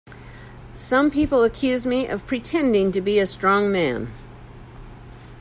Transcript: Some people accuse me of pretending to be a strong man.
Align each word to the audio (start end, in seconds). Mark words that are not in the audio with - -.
Some 0.73 1.11
people 1.11 1.43
accuse 1.43 1.85
me 1.85 2.07
of 2.07 2.25
pretending 2.25 2.91
to 2.91 3.01
be 3.01 3.19
a 3.19 3.27
strong 3.27 3.71
man. 3.71 4.11